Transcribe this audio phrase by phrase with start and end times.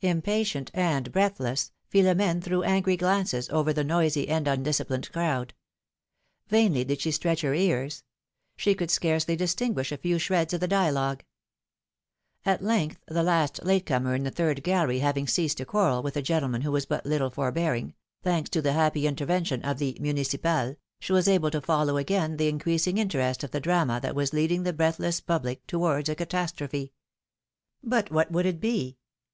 [0.00, 5.52] Impatient and breathless, Philomene threw angry glances over the noisy and undisciplined crowd.
[6.48, 8.02] Vainly did she stretch her ears;
[8.56, 11.22] she could scarcely distinguish a few shreds of the dialogue.
[12.46, 16.16] At length, the last late comer in the third gallery having ceased to quarrel with
[16.16, 17.92] a gentleman who was but little forbearing—
[18.24, 22.48] thanks to the happy intervention of the municipal "—she was able to follow again the
[22.48, 26.94] increasing interest of the drama that was leading the breathless public towards a catastrophe.
[27.82, 28.96] But what would it be?